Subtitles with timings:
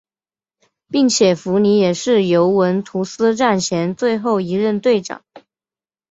[0.89, 5.21] 并且福尼也是尤文图斯战前最后一任队长。